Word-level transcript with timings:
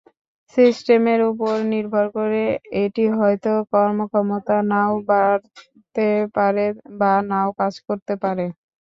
সিস্টেমের 0.57 1.19
উপর 1.31 1.53
নির্ভর 1.73 2.05
করে, 2.17 2.43
এটি 2.83 3.03
হয়ত 3.17 3.45
কর্মক্ষমতা 3.71 4.55
নাও 4.71 4.93
বাড়াতে 5.09 6.05
পারে 6.35 6.65
বা 6.99 7.11
নাও 7.29 7.49
কাজ 7.59 7.73
করতে 7.87 8.13
পারে। 8.23 8.45